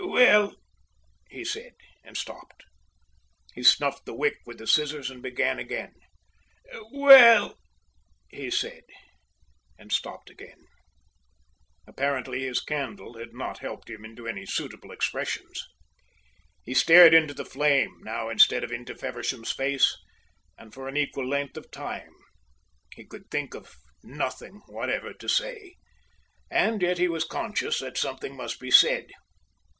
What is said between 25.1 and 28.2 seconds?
to say, and yet he was conscious that